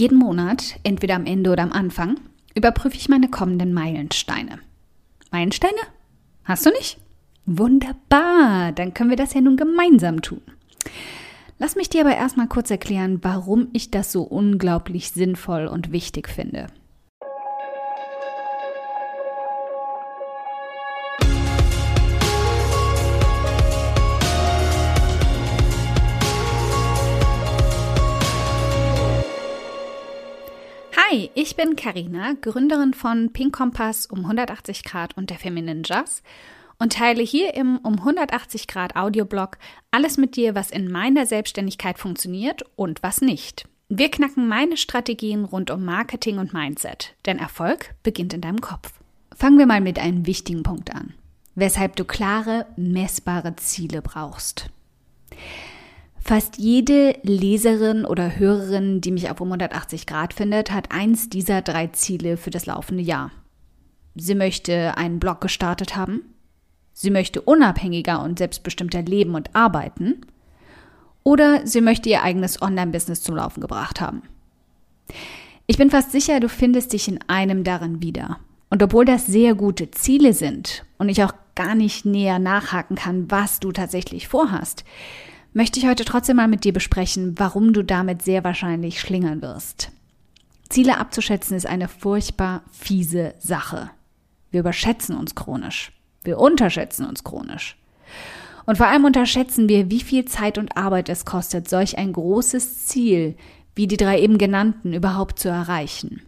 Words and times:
Jeden 0.00 0.16
Monat, 0.16 0.80
entweder 0.82 1.14
am 1.14 1.26
Ende 1.26 1.50
oder 1.50 1.62
am 1.62 1.72
Anfang, 1.72 2.18
überprüfe 2.54 2.96
ich 2.96 3.10
meine 3.10 3.28
kommenden 3.28 3.74
Meilensteine. 3.74 4.58
Meilensteine? 5.30 5.76
Hast 6.42 6.64
du 6.64 6.70
nicht? 6.70 6.96
Wunderbar, 7.44 8.72
dann 8.72 8.94
können 8.94 9.10
wir 9.10 9.18
das 9.18 9.34
ja 9.34 9.42
nun 9.42 9.58
gemeinsam 9.58 10.22
tun. 10.22 10.40
Lass 11.58 11.76
mich 11.76 11.90
dir 11.90 12.00
aber 12.00 12.16
erstmal 12.16 12.48
kurz 12.48 12.70
erklären, 12.70 13.18
warum 13.20 13.68
ich 13.74 13.90
das 13.90 14.10
so 14.10 14.22
unglaublich 14.22 15.10
sinnvoll 15.10 15.66
und 15.66 15.92
wichtig 15.92 16.30
finde. 16.30 16.68
Hi, 31.10 31.28
ich 31.34 31.56
bin 31.56 31.74
Karina, 31.74 32.34
Gründerin 32.40 32.94
von 32.94 33.32
Pink 33.32 33.56
Kompass 33.56 34.06
um 34.06 34.20
180 34.20 34.84
Grad 34.84 35.16
und 35.16 35.30
der 35.30 35.38
Feminine 35.38 35.82
Jazz 35.84 36.22
und 36.78 36.92
teile 36.92 37.22
hier 37.22 37.54
im 37.54 37.78
um 37.78 37.94
180 37.94 38.68
Grad 38.68 38.94
Audioblog 38.94 39.58
alles 39.90 40.18
mit 40.18 40.36
dir, 40.36 40.54
was 40.54 40.70
in 40.70 40.88
meiner 40.88 41.26
Selbstständigkeit 41.26 41.98
funktioniert 41.98 42.62
und 42.76 43.02
was 43.02 43.22
nicht. 43.22 43.68
Wir 43.88 44.08
knacken 44.08 44.46
meine 44.46 44.76
Strategien 44.76 45.44
rund 45.44 45.72
um 45.72 45.84
Marketing 45.84 46.38
und 46.38 46.52
Mindset, 46.52 47.16
denn 47.26 47.38
Erfolg 47.40 47.92
beginnt 48.04 48.32
in 48.32 48.40
deinem 48.40 48.60
Kopf. 48.60 48.92
Fangen 49.34 49.58
wir 49.58 49.66
mal 49.66 49.80
mit 49.80 49.98
einem 49.98 50.26
wichtigen 50.26 50.62
Punkt 50.62 50.94
an, 50.94 51.14
weshalb 51.56 51.96
du 51.96 52.04
klare, 52.04 52.66
messbare 52.76 53.56
Ziele 53.56 54.00
brauchst. 54.00 54.70
Fast 56.30 56.58
jede 56.58 57.16
Leserin 57.24 58.04
oder 58.04 58.38
Hörerin, 58.38 59.00
die 59.00 59.10
mich 59.10 59.28
auf 59.32 59.40
um 59.40 59.48
180 59.48 60.06
Grad 60.06 60.32
findet, 60.32 60.70
hat 60.70 60.92
eins 60.92 61.28
dieser 61.28 61.60
drei 61.60 61.88
Ziele 61.88 62.36
für 62.36 62.50
das 62.50 62.66
laufende 62.66 63.02
Jahr. 63.02 63.32
Sie 64.14 64.36
möchte 64.36 64.96
einen 64.96 65.18
Blog 65.18 65.40
gestartet 65.40 65.96
haben. 65.96 66.22
Sie 66.92 67.10
möchte 67.10 67.40
unabhängiger 67.40 68.22
und 68.22 68.38
selbstbestimmter 68.38 69.02
leben 69.02 69.34
und 69.34 69.56
arbeiten. 69.56 70.20
Oder 71.24 71.66
sie 71.66 71.80
möchte 71.80 72.08
ihr 72.08 72.22
eigenes 72.22 72.62
Online-Business 72.62 73.24
zum 73.24 73.34
Laufen 73.34 73.60
gebracht 73.60 74.00
haben. 74.00 74.22
Ich 75.66 75.78
bin 75.78 75.90
fast 75.90 76.12
sicher, 76.12 76.38
du 76.38 76.48
findest 76.48 76.92
dich 76.92 77.08
in 77.08 77.18
einem 77.26 77.64
darin 77.64 78.02
wieder. 78.02 78.38
Und 78.68 78.84
obwohl 78.84 79.04
das 79.04 79.26
sehr 79.26 79.56
gute 79.56 79.90
Ziele 79.90 80.32
sind 80.32 80.84
und 80.96 81.08
ich 81.08 81.24
auch 81.24 81.34
gar 81.56 81.74
nicht 81.74 82.06
näher 82.06 82.38
nachhaken 82.38 82.94
kann, 82.94 83.28
was 83.32 83.58
du 83.58 83.72
tatsächlich 83.72 84.28
vorhast, 84.28 84.84
möchte 85.52 85.78
ich 85.78 85.86
heute 85.86 86.04
trotzdem 86.04 86.36
mal 86.36 86.48
mit 86.48 86.64
dir 86.64 86.72
besprechen, 86.72 87.34
warum 87.38 87.72
du 87.72 87.82
damit 87.82 88.22
sehr 88.22 88.44
wahrscheinlich 88.44 89.00
schlingern 89.00 89.42
wirst. 89.42 89.90
Ziele 90.68 90.98
abzuschätzen 90.98 91.56
ist 91.56 91.66
eine 91.66 91.88
furchtbar 91.88 92.62
fiese 92.70 93.34
Sache. 93.38 93.90
Wir 94.50 94.60
überschätzen 94.60 95.16
uns 95.16 95.34
chronisch. 95.34 95.92
Wir 96.22 96.38
unterschätzen 96.38 97.06
uns 97.06 97.24
chronisch. 97.24 97.76
Und 98.66 98.76
vor 98.76 98.86
allem 98.86 99.04
unterschätzen 99.04 99.68
wir, 99.68 99.90
wie 99.90 100.00
viel 100.00 100.26
Zeit 100.26 100.58
und 100.58 100.76
Arbeit 100.76 101.08
es 101.08 101.24
kostet, 101.24 101.68
solch 101.68 101.98
ein 101.98 102.12
großes 102.12 102.86
Ziel 102.86 103.36
wie 103.74 103.86
die 103.86 103.96
drei 103.96 104.20
eben 104.20 104.38
genannten 104.38 104.92
überhaupt 104.92 105.38
zu 105.38 105.48
erreichen. 105.48 106.22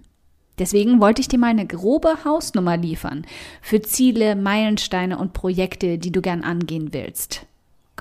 Deswegen 0.58 1.00
wollte 1.00 1.20
ich 1.20 1.28
dir 1.28 1.38
mal 1.38 1.48
eine 1.48 1.66
grobe 1.66 2.24
Hausnummer 2.24 2.76
liefern 2.76 3.26
für 3.60 3.82
Ziele, 3.82 4.36
Meilensteine 4.36 5.18
und 5.18 5.32
Projekte, 5.32 5.98
die 5.98 6.12
du 6.12 6.20
gern 6.20 6.44
angehen 6.44 6.92
willst. 6.92 7.46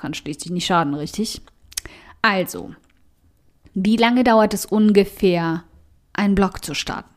Kann 0.02 0.14
schließlich 0.14 0.50
nicht 0.50 0.66
schaden, 0.66 0.94
richtig? 0.94 1.42
Also, 2.22 2.74
wie 3.72 3.96
lange 3.96 4.24
dauert 4.24 4.52
es 4.52 4.66
ungefähr, 4.66 5.62
einen 6.12 6.34
Blog 6.34 6.64
zu 6.64 6.74
starten? 6.74 7.08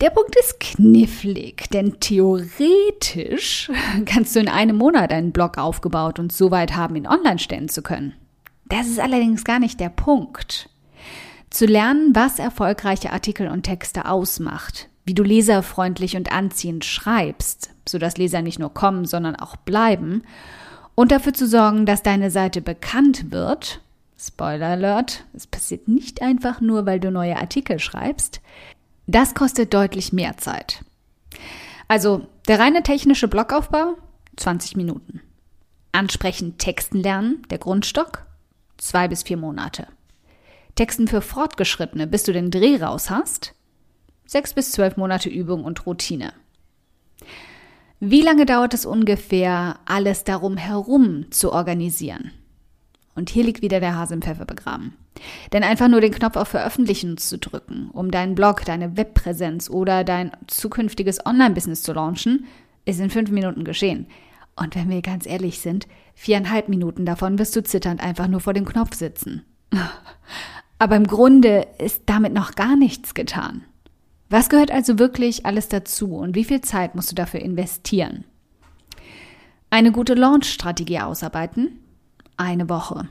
Der 0.00 0.08
Punkt 0.08 0.34
ist 0.36 0.58
knifflig, 0.58 1.68
denn 1.68 2.00
theoretisch 2.00 3.70
kannst 4.06 4.34
du 4.34 4.40
in 4.40 4.48
einem 4.48 4.76
Monat 4.76 5.12
einen 5.12 5.32
Blog 5.32 5.58
aufgebaut 5.58 6.18
und 6.18 6.32
so 6.32 6.50
weit 6.50 6.76
haben, 6.76 6.96
ihn 6.96 7.06
online 7.06 7.38
stellen 7.38 7.68
zu 7.68 7.82
können. 7.82 8.14
Das 8.70 8.86
ist 8.86 8.98
allerdings 8.98 9.44
gar 9.44 9.58
nicht 9.58 9.80
der 9.80 9.90
Punkt. 9.90 10.70
Zu 11.50 11.66
lernen, 11.66 12.14
was 12.14 12.38
erfolgreiche 12.38 13.12
Artikel 13.12 13.48
und 13.48 13.64
Texte 13.64 14.06
ausmacht, 14.06 14.88
wie 15.04 15.12
du 15.12 15.24
leserfreundlich 15.24 16.16
und 16.16 16.32
anziehend 16.32 16.86
schreibst, 16.86 17.68
sodass 17.86 18.16
Leser 18.16 18.40
nicht 18.40 18.58
nur 18.58 18.72
kommen, 18.72 19.04
sondern 19.04 19.36
auch 19.36 19.56
bleiben 19.56 20.22
und 20.94 21.12
dafür 21.12 21.32
zu 21.32 21.46
sorgen, 21.46 21.86
dass 21.86 22.02
deine 22.02 22.30
Seite 22.30 22.60
bekannt 22.60 23.30
wird. 23.30 23.80
Spoiler 24.18 24.68
Alert, 24.68 25.24
es 25.32 25.46
passiert 25.46 25.88
nicht 25.88 26.22
einfach 26.22 26.60
nur, 26.60 26.86
weil 26.86 27.00
du 27.00 27.10
neue 27.10 27.36
Artikel 27.36 27.78
schreibst. 27.78 28.40
Das 29.06 29.34
kostet 29.34 29.74
deutlich 29.74 30.12
mehr 30.12 30.36
Zeit. 30.36 30.84
Also 31.88 32.26
der 32.46 32.58
reine 32.58 32.82
technische 32.82 33.28
Blockaufbau 33.28 33.96
20 34.36 34.76
Minuten. 34.76 35.20
Ansprechend 35.92 36.58
Texten 36.58 36.98
lernen, 37.00 37.42
der 37.50 37.58
Grundstock, 37.58 38.24
zwei 38.78 39.08
bis 39.08 39.22
vier 39.24 39.36
Monate. 39.36 39.88
Texten 40.74 41.06
für 41.06 41.20
Fortgeschrittene, 41.20 42.06
bis 42.06 42.22
du 42.22 42.32
den 42.32 42.50
Dreh 42.50 42.82
raus 42.82 43.10
hast, 43.10 43.54
sechs 44.24 44.54
bis 44.54 44.72
zwölf 44.72 44.96
Monate 44.96 45.28
Übung 45.28 45.64
und 45.64 45.84
Routine. 45.84 46.32
Wie 48.04 48.20
lange 48.20 48.46
dauert 48.46 48.74
es 48.74 48.84
ungefähr, 48.84 49.78
alles 49.84 50.24
darum 50.24 50.56
herum 50.56 51.26
zu 51.30 51.52
organisieren? 51.52 52.32
Und 53.14 53.30
hier 53.30 53.44
liegt 53.44 53.62
wieder 53.62 53.78
der 53.78 53.94
Hase 53.94 54.14
im 54.14 54.22
Pfeffer 54.22 54.44
begraben. 54.44 54.96
Denn 55.52 55.62
einfach 55.62 55.86
nur 55.86 56.00
den 56.00 56.10
Knopf 56.10 56.34
auf 56.34 56.48
Veröffentlichen 56.48 57.16
zu 57.16 57.38
drücken, 57.38 57.90
um 57.92 58.10
deinen 58.10 58.34
Blog, 58.34 58.64
deine 58.64 58.96
Webpräsenz 58.96 59.70
oder 59.70 60.02
dein 60.02 60.32
zukünftiges 60.48 61.24
Online-Business 61.24 61.84
zu 61.84 61.92
launchen, 61.92 62.46
ist 62.86 62.98
in 62.98 63.08
fünf 63.08 63.30
Minuten 63.30 63.62
geschehen. 63.62 64.08
Und 64.56 64.74
wenn 64.74 64.90
wir 64.90 65.00
ganz 65.00 65.24
ehrlich 65.24 65.60
sind, 65.60 65.86
viereinhalb 66.16 66.68
Minuten 66.68 67.06
davon 67.06 67.38
wirst 67.38 67.54
du 67.54 67.62
zitternd 67.62 68.02
einfach 68.02 68.26
nur 68.26 68.40
vor 68.40 68.52
dem 68.52 68.64
Knopf 68.64 68.96
sitzen. 68.96 69.44
Aber 70.80 70.96
im 70.96 71.06
Grunde 71.06 71.68
ist 71.78 72.02
damit 72.06 72.32
noch 72.32 72.56
gar 72.56 72.74
nichts 72.74 73.14
getan. 73.14 73.62
Was 74.32 74.48
gehört 74.48 74.70
also 74.70 74.98
wirklich 74.98 75.44
alles 75.44 75.68
dazu 75.68 76.14
und 76.14 76.34
wie 76.34 76.44
viel 76.44 76.62
Zeit 76.62 76.94
musst 76.94 77.10
du 77.10 77.14
dafür 77.14 77.40
investieren? 77.40 78.24
Eine 79.68 79.92
gute 79.92 80.14
Launch-Strategie 80.14 81.00
ausarbeiten? 81.00 81.78
Eine 82.38 82.70
Woche. 82.70 83.10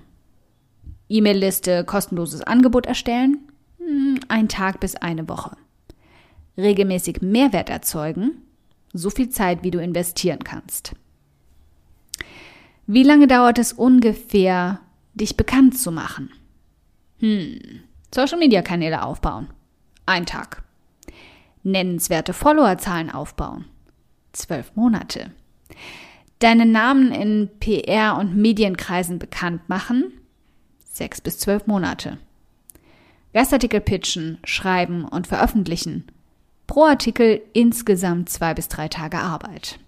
E-Mail-Liste, 1.10 1.84
kostenloses 1.84 2.42
Angebot 2.42 2.88
erstellen? 2.88 3.38
Hm, 3.78 4.20
ein 4.30 4.50
Tag 4.50 4.80
bis 4.80 4.96
eine 4.96 5.30
Woche. 5.30 5.56
Regelmäßig 6.58 7.22
Mehrwert 7.22 7.70
erzeugen? 7.70 8.42
So 8.92 9.12
viel 9.12 9.30
Zeit, 9.30 9.62
wie 9.62 9.70
du 9.70 9.80
investieren 9.80 10.40
kannst. 10.44 10.96
Wie 12.88 13.04
lange 13.04 13.28
dauert 13.28 13.60
es 13.60 13.74
ungefähr, 13.74 14.80
dich 15.14 15.38
bekannt 15.38 15.78
zu 15.78 15.92
machen? 15.92 16.32
Hm, 17.20 17.60
Social-Media-Kanäle 18.12 19.04
aufbauen. 19.04 19.50
Ein 20.08 20.26
Tag 20.26 20.64
nennenswerte 21.64 22.34
Followerzahlen 22.34 23.10
aufbauen. 23.10 23.66
Zwölf 24.34 24.76
Monate. 24.76 25.32
Deinen 26.40 26.72
Namen 26.72 27.12
in 27.12 27.50
PR- 27.60 28.18
und 28.18 28.36
Medienkreisen 28.36 29.20
bekannt 29.20 29.70
machen. 29.70 30.12
Sechs 30.84 31.22
bis 31.22 31.38
zwölf 31.38 31.68
Monate. 31.68 32.18
Gastartikel 33.34 33.80
pitchen, 33.80 34.40
schreiben 34.44 35.06
und 35.06 35.28
veröffentlichen. 35.28 36.06
Pro 36.68 36.86
Artikel 36.86 37.42
insgesamt 37.54 38.30
zwei 38.30 38.54
bis 38.54 38.68
drei 38.68 38.88
Tage 38.88 39.20
Arbeit. 39.20 39.80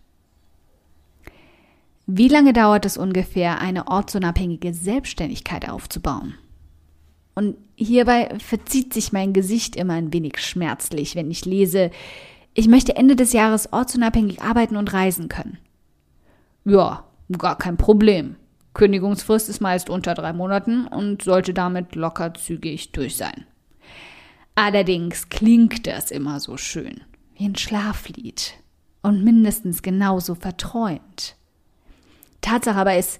Wie 2.06 2.28
lange 2.28 2.54
dauert 2.54 2.86
es 2.86 2.98
ungefähr, 2.98 3.60
eine 3.60 3.88
ortsunabhängige 3.88 4.74
Selbstständigkeit 4.74 5.70
aufzubauen? 5.70 6.36
Und 7.36 7.58
hierbei 7.76 8.38
verzieht 8.40 8.94
sich 8.94 9.12
mein 9.12 9.34
Gesicht 9.34 9.76
immer 9.76 9.94
ein 9.94 10.14
wenig 10.14 10.38
schmerzlich, 10.40 11.16
wenn 11.16 11.32
ich 11.32 11.46
lese, 11.46 11.92
ich 12.54 12.68
möchte 12.68 12.96
Ende 12.96 13.16
des 13.16 13.34
Jahres 13.34 13.74
ortsunabhängig 13.74 14.42
arbeiten 14.42 14.76
und 14.76 14.94
reisen 14.94 15.30
können. 15.30 15.58
Ja, 16.66 17.06
gar 17.38 17.58
kein 17.58 17.78
Problem. 17.78 18.36
Kündigungsfrist 18.74 19.50
ist 19.50 19.62
meist 19.62 19.90
unter 19.90 20.14
drei 20.14 20.34
Monaten 20.34 20.88
und 20.88 21.24
sollte 21.24 21.54
damit 21.54 21.96
locker 21.96 22.34
zügig 22.34 22.92
durch 22.92 23.18
sein. 23.18 23.46
Allerdings 24.56 25.30
klingt 25.30 25.88
das 25.88 26.12
immer 26.12 26.40
so 26.40 26.58
schön, 26.58 27.02
wie 27.36 27.46
ein 27.46 27.56
Schlaflied 27.56 28.54
und 29.02 29.24
mindestens 29.24 29.82
genauso 29.82 30.36
verträumt. 30.36 31.36
Tatsache 32.42 32.78
aber 32.78 32.98
ist, 32.98 33.20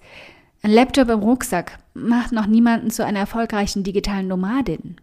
ein 0.64 0.72
Laptop 0.72 1.10
im 1.10 1.20
Rucksack 1.20 1.78
macht 1.94 2.32
noch 2.32 2.48
niemanden 2.48 2.90
zu 2.90 3.06
einer 3.06 3.20
erfolgreichen 3.20 3.84
digitalen 3.84 4.28
Nomadin. 4.28 4.96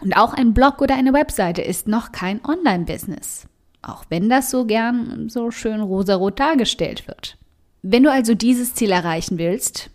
Und 0.00 0.16
auch 0.16 0.32
ein 0.32 0.54
Blog 0.54 0.80
oder 0.80 0.94
eine 0.94 1.12
Webseite 1.12 1.60
ist 1.60 1.88
noch 1.88 2.12
kein 2.12 2.42
Online-Business. 2.44 3.46
Auch 3.82 4.04
wenn 4.08 4.28
das 4.28 4.50
so 4.50 4.64
gern 4.64 5.28
so 5.28 5.50
schön 5.50 5.80
rosarot 5.80 6.38
dargestellt 6.38 7.08
wird. 7.08 7.36
Wenn 7.82 8.04
du 8.04 8.12
also 8.12 8.34
dieses 8.34 8.74
Ziel 8.74 8.92
erreichen 8.92 9.38
willst, 9.38 9.90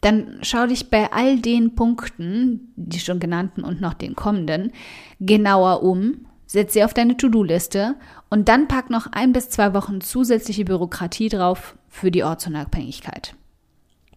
dann 0.00 0.38
schau 0.42 0.66
dich 0.66 0.88
bei 0.88 1.12
all 1.12 1.38
den 1.38 1.74
Punkten, 1.74 2.72
die 2.76 3.00
schon 3.00 3.20
genannten 3.20 3.64
und 3.64 3.80
noch 3.80 3.94
den 3.94 4.16
kommenden, 4.16 4.72
genauer 5.20 5.82
um, 5.82 6.26
setz 6.46 6.72
sie 6.72 6.84
auf 6.84 6.94
deine 6.94 7.16
To-Do-Liste 7.16 7.96
und 8.30 8.48
dann 8.48 8.66
pack 8.66 8.88
noch 8.88 9.08
ein 9.12 9.32
bis 9.32 9.50
zwei 9.50 9.74
Wochen 9.74 10.00
zusätzliche 10.00 10.64
Bürokratie 10.64 11.28
drauf 11.28 11.76
für 11.88 12.10
die 12.10 12.24
Ortsunabhängigkeit. 12.24 13.34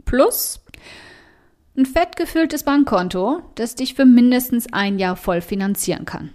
Plus 0.10 0.60
ein 1.78 1.86
fett 1.86 2.16
gefülltes 2.16 2.64
Bankkonto, 2.64 3.44
das 3.54 3.76
dich 3.76 3.94
für 3.94 4.06
mindestens 4.06 4.66
ein 4.74 4.98
Jahr 4.98 5.16
voll 5.16 5.40
finanzieren 5.40 6.06
kann. 6.06 6.32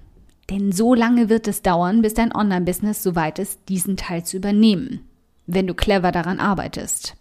Denn 0.49 0.71
so 0.71 0.95
lange 0.95 1.29
wird 1.29 1.49
es 1.49 1.61
dauern, 1.61 2.01
bis 2.01 2.15
dein 2.15 2.33
Online-Business 2.33 3.03
soweit 3.03 3.41
ist, 3.41 3.69
diesen 3.69 3.97
Teil 3.97 4.25
zu 4.25 4.37
übernehmen, 4.37 5.01
wenn 5.49 5.67
du 5.67 5.75
clever 5.75 6.13
daran 6.13 6.39
arbeitest. 6.39 7.17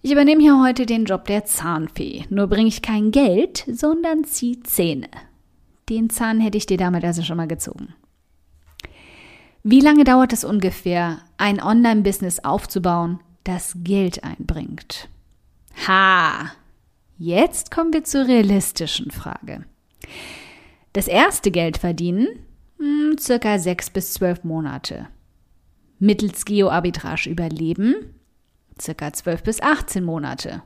Ich 0.00 0.12
übernehme 0.12 0.40
hier 0.40 0.62
heute 0.62 0.86
den 0.86 1.04
Job 1.04 1.26
der 1.26 1.44
Zahnfee. 1.44 2.24
Nur 2.30 2.46
bringe 2.46 2.68
ich 2.68 2.80
kein 2.80 3.10
Geld, 3.10 3.66
sondern 3.70 4.24
zieh 4.24 4.62
Zähne. 4.62 5.08
Den 5.90 6.08
Zahn 6.08 6.40
hätte 6.40 6.56
ich 6.56 6.64
dir 6.64 6.78
damit 6.78 7.04
also 7.04 7.22
schon 7.22 7.36
mal 7.36 7.48
gezogen. 7.48 7.92
Wie 9.62 9.80
lange 9.80 10.04
dauert 10.04 10.32
es 10.32 10.42
ungefähr, 10.42 11.18
ein 11.36 11.62
Online-Business 11.62 12.40
aufzubauen, 12.40 13.20
das 13.44 13.74
Geld 13.78 14.24
einbringt? 14.24 15.08
Ha! 15.86 16.52
Jetzt 17.18 17.70
kommen 17.70 17.92
wir 17.92 18.04
zur 18.04 18.26
realistischen 18.26 19.10
Frage. 19.10 19.64
Das 20.92 21.08
erste 21.08 21.50
Geld 21.50 21.78
verdienen, 21.78 22.26
hm, 22.78 23.16
circa 23.18 23.58
sechs 23.58 23.90
bis 23.90 24.12
zwölf 24.14 24.44
Monate. 24.44 25.08
Mittels 25.98 26.44
Geo-Arbitrage 26.44 27.30
überleben, 27.30 27.94
circa 28.80 29.12
12 29.12 29.42
bis 29.44 29.62
18 29.62 30.02
Monate. 30.02 30.62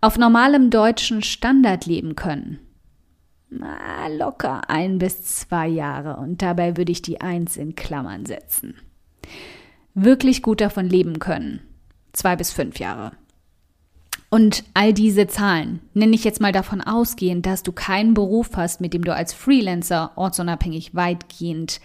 Auf 0.00 0.16
normalem 0.16 0.70
deutschen 0.70 1.22
Standard 1.22 1.84
leben 1.86 2.16
können. 2.16 2.60
Na, 3.50 4.08
locker 4.08 4.68
ein 4.70 4.98
bis 4.98 5.22
zwei 5.24 5.68
Jahre 5.68 6.16
und 6.16 6.40
dabei 6.42 6.76
würde 6.76 6.92
ich 6.92 7.02
die 7.02 7.20
Eins 7.20 7.56
in 7.56 7.74
Klammern 7.74 8.26
setzen. 8.26 8.74
Wirklich 9.94 10.42
gut 10.42 10.60
davon 10.60 10.88
leben 10.88 11.18
können. 11.18 11.60
Zwei 12.18 12.34
bis 12.34 12.50
fünf 12.50 12.80
Jahre. 12.80 13.12
Und 14.28 14.64
all 14.74 14.92
diese 14.92 15.28
Zahlen 15.28 15.78
nenne 15.94 16.16
ich 16.16 16.24
jetzt 16.24 16.40
mal 16.40 16.50
davon 16.50 16.80
ausgehend, 16.80 17.46
dass 17.46 17.62
du 17.62 17.70
keinen 17.70 18.12
Beruf 18.12 18.50
hast, 18.56 18.80
mit 18.80 18.92
dem 18.92 19.04
du 19.04 19.14
als 19.14 19.32
Freelancer 19.32 20.10
ortsunabhängig 20.16 20.96
weitgehend 20.96 21.80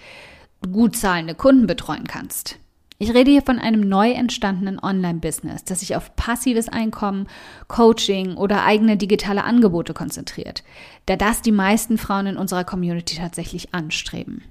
gut 0.71 0.95
zahlende 0.95 1.35
Kunden 1.35 1.67
betreuen 1.67 2.07
kannst. 2.07 2.57
Ich 2.97 3.13
rede 3.13 3.29
hier 3.29 3.43
von 3.43 3.59
einem 3.59 3.81
neu 3.81 4.09
entstandenen 4.09 4.79
Online-Business, 4.79 5.65
das 5.65 5.81
sich 5.81 5.95
auf 5.95 6.15
passives 6.15 6.67
Einkommen, 6.67 7.27
Coaching 7.67 8.35
oder 8.35 8.63
eigene 8.63 8.97
digitale 8.97 9.43
Angebote 9.43 9.93
konzentriert, 9.93 10.63
da 11.05 11.15
das 11.15 11.43
die 11.43 11.51
meisten 11.51 11.99
Frauen 11.99 12.25
in 12.25 12.37
unserer 12.37 12.63
Community 12.63 13.17
tatsächlich 13.17 13.75
anstreben. 13.75 14.45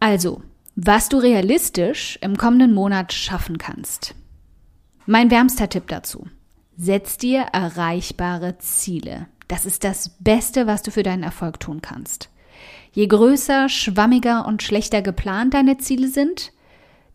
Also, 0.00 0.42
was 0.74 1.08
du 1.08 1.18
realistisch 1.18 2.18
im 2.22 2.36
kommenden 2.36 2.72
Monat 2.72 3.12
schaffen 3.12 3.58
kannst. 3.58 4.14
Mein 5.06 5.30
wärmster 5.30 5.68
Tipp 5.68 5.88
dazu. 5.88 6.26
Setz 6.76 7.18
dir 7.18 7.42
erreichbare 7.52 8.58
Ziele. 8.58 9.26
Das 9.48 9.66
ist 9.66 9.84
das 9.84 10.16
Beste, 10.20 10.66
was 10.66 10.82
du 10.82 10.90
für 10.90 11.02
deinen 11.02 11.22
Erfolg 11.22 11.60
tun 11.60 11.82
kannst. 11.82 12.30
Je 12.92 13.06
größer, 13.06 13.68
schwammiger 13.68 14.46
und 14.46 14.62
schlechter 14.62 15.02
geplant 15.02 15.54
deine 15.54 15.78
Ziele 15.78 16.08
sind, 16.08 16.52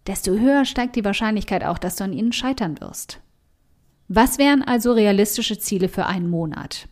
desto 0.05 0.31
höher 0.31 0.65
steigt 0.65 0.95
die 0.95 1.05
Wahrscheinlichkeit 1.05 1.63
auch, 1.63 1.77
dass 1.77 1.95
du 1.95 2.03
an 2.03 2.13
ihnen 2.13 2.33
scheitern 2.33 2.79
wirst. 2.79 3.19
Was 4.07 4.37
wären 4.37 4.61
also 4.61 4.93
realistische 4.93 5.57
Ziele 5.59 5.89
für 5.89 6.05
einen 6.05 6.29
Monat? 6.29 6.87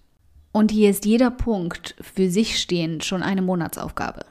Und 0.52 0.72
hier 0.72 0.90
ist 0.90 1.06
jeder 1.06 1.32
Punkt 1.32 1.96
für 2.02 2.30
sich 2.30 2.60
stehend 2.60 3.04
schon 3.04 3.24
eine 3.24 3.42
Monatsaufgabe. 3.42 4.26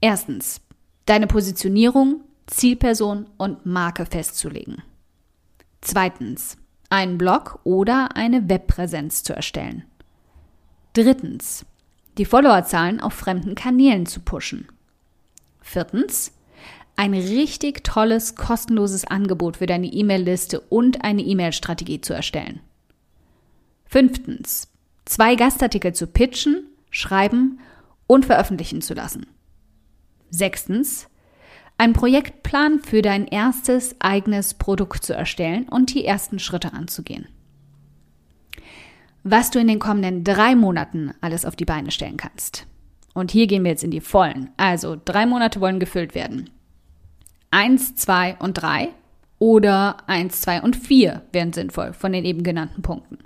Erstens, 0.00 0.60
deine 1.08 1.26
Positionierung, 1.26 2.20
Zielperson 2.46 3.26
und 3.38 3.64
Marke 3.64 4.04
festzulegen. 4.04 4.82
Zweitens, 5.80 6.58
einen 6.90 7.18
Blog 7.18 7.60
oder 7.64 8.16
eine 8.16 8.48
Webpräsenz 8.48 9.22
zu 9.22 9.34
erstellen. 9.34 9.84
Drittens, 10.92 11.64
die 12.18 12.24
Followerzahlen 12.24 13.00
auf 13.00 13.14
fremden 13.14 13.54
Kanälen 13.54 14.04
zu 14.06 14.20
pushen. 14.20 14.68
Viertens, 15.60 16.32
ein 16.96 17.14
richtig 17.14 17.84
tolles, 17.84 18.34
kostenloses 18.34 19.04
Angebot 19.04 19.58
für 19.58 19.66
deine 19.66 19.86
E-Mail-Liste 19.86 20.60
und 20.60 21.04
eine 21.04 21.22
E-Mail-Strategie 21.22 22.00
zu 22.00 22.12
erstellen. 22.12 22.60
Fünftens, 23.86 24.68
zwei 25.04 25.36
Gastartikel 25.36 25.94
zu 25.94 26.06
pitchen, 26.06 26.66
schreiben 26.90 27.60
und 28.06 28.26
veröffentlichen 28.26 28.82
zu 28.82 28.94
lassen. 28.94 29.26
Sechstens, 30.30 31.08
einen 31.76 31.92
Projektplan 31.92 32.80
für 32.80 33.02
dein 33.02 33.26
erstes 33.26 33.96
eigenes 34.00 34.54
Produkt 34.54 35.04
zu 35.04 35.14
erstellen 35.14 35.68
und 35.68 35.94
die 35.94 36.04
ersten 36.04 36.38
Schritte 36.38 36.72
anzugehen 36.72 37.28
was 39.30 39.50
du 39.50 39.58
in 39.58 39.68
den 39.68 39.78
kommenden 39.78 40.24
drei 40.24 40.54
Monaten 40.54 41.12
alles 41.20 41.44
auf 41.44 41.56
die 41.56 41.64
Beine 41.64 41.90
stellen 41.90 42.16
kannst. 42.16 42.66
Und 43.14 43.30
hier 43.30 43.46
gehen 43.46 43.64
wir 43.64 43.70
jetzt 43.70 43.84
in 43.84 43.90
die 43.90 44.00
Vollen. 44.00 44.50
Also 44.56 44.96
drei 45.02 45.26
Monate 45.26 45.60
wollen 45.60 45.80
gefüllt 45.80 46.14
werden. 46.14 46.50
Eins, 47.50 47.94
zwei 47.94 48.36
und 48.38 48.54
drei 48.54 48.90
oder 49.38 49.96
eins, 50.06 50.40
zwei 50.40 50.62
und 50.62 50.76
vier 50.76 51.22
wären 51.32 51.52
sinnvoll 51.52 51.92
von 51.92 52.12
den 52.12 52.24
eben 52.24 52.42
genannten 52.42 52.82
Punkten. 52.82 53.18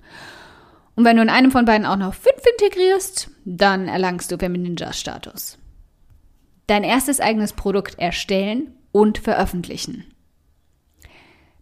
Und 0.94 1.04
wenn 1.04 1.16
du 1.16 1.22
in 1.22 1.30
einem 1.30 1.50
von 1.50 1.64
beiden 1.64 1.86
auch 1.86 1.96
noch 1.96 2.14
fünf 2.14 2.42
integrierst, 2.58 3.30
dann 3.44 3.88
erlangst 3.88 4.30
du 4.30 4.38
Feminine-Status. 4.38 5.58
Dein 6.72 6.84
erstes 6.84 7.20
eigenes 7.20 7.52
Produkt 7.52 7.98
erstellen 7.98 8.72
und 8.92 9.18
veröffentlichen. 9.18 10.06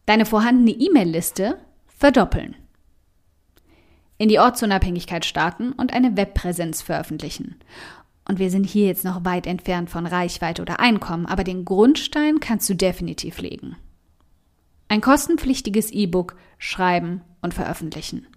Deine 0.06 0.24
vorhandene 0.24 0.70
E-Mail-Liste 0.70 1.58
verdoppeln 1.88 2.54
in 4.18 4.28
die 4.28 4.38
Ortsunabhängigkeit 4.38 5.24
starten 5.24 5.72
und 5.72 5.92
eine 5.92 6.16
Webpräsenz 6.16 6.80
veröffentlichen. 6.80 7.56
Und 8.28 8.38
wir 8.38 8.52
sind 8.52 8.62
hier 8.68 8.86
jetzt 8.86 9.04
noch 9.04 9.24
weit 9.24 9.48
entfernt 9.48 9.90
von 9.90 10.06
Reichweite 10.06 10.62
oder 10.62 10.78
Einkommen, 10.78 11.26
aber 11.26 11.42
den 11.42 11.64
Grundstein 11.64 12.38
kannst 12.38 12.70
du 12.70 12.74
definitiv 12.74 13.40
legen. 13.40 13.74
Ein 14.86 15.00
kostenpflichtiges 15.00 15.90
E-Book 15.90 16.36
schreiben 16.56 17.22
und 17.42 17.52
veröffentlichen. 17.52 18.28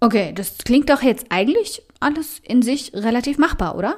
Okay, 0.00 0.34
das 0.34 0.58
klingt 0.58 0.90
doch 0.90 1.00
jetzt 1.00 1.28
eigentlich 1.30 1.80
alles 2.00 2.38
in 2.40 2.60
sich 2.60 2.92
relativ 2.92 3.38
machbar, 3.38 3.78
oder? 3.78 3.96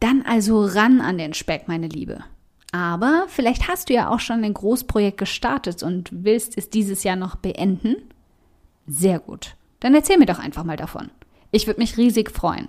Dann 0.00 0.22
also 0.22 0.64
ran 0.64 1.00
an 1.00 1.18
den 1.18 1.34
Speck, 1.34 1.68
meine 1.68 1.88
Liebe. 1.88 2.24
Aber 2.72 3.24
vielleicht 3.28 3.68
hast 3.68 3.88
du 3.88 3.94
ja 3.94 4.10
auch 4.10 4.20
schon 4.20 4.44
ein 4.44 4.54
Großprojekt 4.54 5.18
gestartet 5.18 5.82
und 5.82 6.10
willst 6.12 6.56
es 6.58 6.70
dieses 6.70 7.02
Jahr 7.02 7.16
noch 7.16 7.36
beenden 7.36 7.96
sehr 8.88 9.20
gut. 9.20 9.54
Dann 9.80 9.94
erzähl 9.94 10.18
mir 10.18 10.26
doch 10.26 10.38
einfach 10.38 10.64
mal 10.64 10.76
davon. 10.76 11.10
Ich 11.52 11.66
würde 11.66 11.80
mich 11.80 11.96
riesig 11.96 12.30
freuen. 12.30 12.68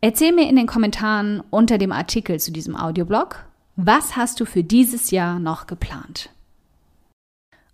Erzähl 0.00 0.32
mir 0.32 0.48
in 0.48 0.56
den 0.56 0.66
Kommentaren 0.66 1.42
unter 1.50 1.78
dem 1.78 1.92
Artikel 1.92 2.40
zu 2.40 2.50
diesem 2.50 2.74
Audioblog, 2.74 3.44
was 3.76 4.16
hast 4.16 4.40
du 4.40 4.44
für 4.44 4.64
dieses 4.64 5.10
Jahr 5.10 5.38
noch 5.38 5.66
geplant? 5.66 6.30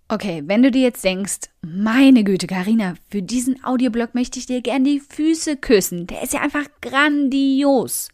Okay, 0.07 0.43
wenn 0.45 0.61
du 0.61 0.69
dir 0.69 0.83
jetzt 0.83 1.03
denkst, 1.03 1.49
meine 1.61 2.23
Güte, 2.23 2.45
Karina, 2.45 2.93
für 3.09 3.23
diesen 3.23 3.63
Audioblog 3.63 4.13
möchte 4.13 4.37
ich 4.37 4.45
dir 4.45 4.61
gern 4.61 4.83
die 4.83 4.99
Füße 4.99 5.57
küssen. 5.57 6.05
Der 6.05 6.21
ist 6.21 6.33
ja 6.33 6.41
einfach 6.41 6.65
grandios. 6.81 8.09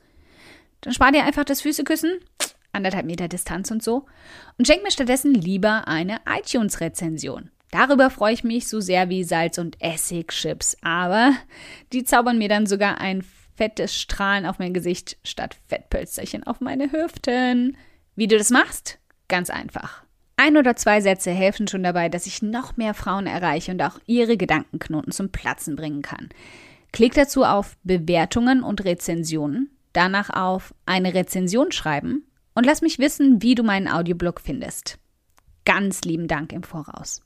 Dann 0.81 0.93
spar 0.93 1.11
dir 1.11 1.23
einfach 1.23 1.45
das 1.45 1.61
Füßeküssen, 1.61 2.19
anderthalb 2.71 3.05
Meter 3.05 3.27
Distanz 3.27 3.71
und 3.71 3.83
so, 3.83 4.05
und 4.57 4.67
schenk 4.67 4.83
mir 4.83 4.91
stattdessen 4.91 5.33
lieber 5.33 5.87
eine 5.87 6.17
iTunes-Rezension. 6.27 7.51
Darüber 7.71 8.09
freue 8.09 8.33
ich 8.33 8.43
mich 8.43 8.67
so 8.67 8.81
sehr 8.81 9.09
wie 9.09 9.23
Salz- 9.23 9.57
und 9.57 9.77
Essigchips, 9.79 10.77
aber 10.81 11.33
die 11.93 12.03
zaubern 12.03 12.37
mir 12.37 12.49
dann 12.49 12.65
sogar 12.65 12.99
ein 12.99 13.23
fettes 13.55 13.95
Strahlen 13.95 14.45
auf 14.45 14.59
mein 14.59 14.73
Gesicht 14.73 15.17
statt 15.23 15.55
Fettpölsterchen 15.67 16.43
auf 16.43 16.59
meine 16.59 16.91
Hüften. 16.91 17.77
Wie 18.15 18.27
du 18.27 18.37
das 18.37 18.49
machst? 18.49 18.99
Ganz 19.27 19.49
einfach. 19.49 20.03
Ein 20.35 20.57
oder 20.57 20.75
zwei 20.75 21.01
Sätze 21.01 21.31
helfen 21.31 21.67
schon 21.67 21.83
dabei, 21.83 22.09
dass 22.09 22.25
ich 22.25 22.41
noch 22.41 22.75
mehr 22.75 22.93
Frauen 22.93 23.27
erreiche 23.27 23.71
und 23.71 23.81
auch 23.81 23.99
ihre 24.07 24.35
Gedankenknoten 24.35 25.11
zum 25.11 25.31
Platzen 25.31 25.75
bringen 25.75 26.01
kann. 26.01 26.29
Klick 26.91 27.13
dazu 27.13 27.43
auf 27.43 27.77
Bewertungen 27.83 28.63
und 28.63 28.83
Rezensionen, 28.83 29.69
danach 29.93 30.29
auf 30.29 30.73
eine 30.85 31.13
Rezension 31.13 31.71
schreiben 31.71 32.25
und 32.53 32.65
lass 32.65 32.81
mich 32.81 32.99
wissen, 32.99 33.41
wie 33.41 33.55
du 33.55 33.63
meinen 33.63 33.87
Audioblog 33.87 34.41
findest. 34.41 34.97
Ganz 35.65 36.01
lieben 36.01 36.27
Dank 36.27 36.53
im 36.53 36.63
Voraus. 36.63 37.21